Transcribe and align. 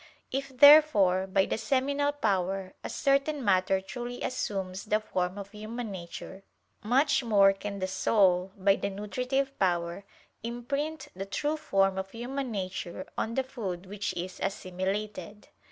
If, 0.31 0.57
therefore, 0.57 1.27
by 1.27 1.45
the 1.45 1.59
seminal 1.59 2.11
power 2.11 2.73
a 2.83 2.89
certain 2.89 3.45
matter 3.45 3.79
truly 3.79 4.23
assumes 4.23 4.85
the 4.85 4.99
form 4.99 5.37
of 5.37 5.51
human 5.51 5.91
nature, 5.91 6.41
much 6.83 7.23
more 7.23 7.53
can 7.53 7.77
the 7.77 7.85
soul, 7.85 8.51
by 8.57 8.77
the 8.77 8.89
nutritive 8.89 9.59
power, 9.59 10.03
imprint 10.41 11.09
the 11.15 11.27
true 11.27 11.55
form 11.55 11.99
of 11.99 12.09
human 12.09 12.49
nature 12.49 13.05
on 13.15 13.35
the 13.35 13.43
food 13.43 13.85
which 13.85 14.15
is 14.15 14.39
assimilated. 14.41 15.49